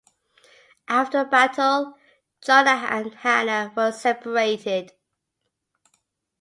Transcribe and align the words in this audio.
After 0.87 1.19
the 1.23 1.29
battle, 1.29 1.93
John 2.43 2.67
and 2.67 3.13
Hanna 3.13 3.71
were 3.77 3.91
separated. 3.91 4.93